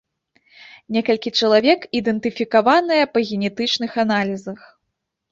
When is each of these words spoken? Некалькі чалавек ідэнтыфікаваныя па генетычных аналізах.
Некалькі 0.95 1.29
чалавек 1.41 1.83
ідэнтыфікаваныя 1.99 3.03
па 3.17 3.23
генетычных 3.29 3.91
аналізах. 4.05 4.59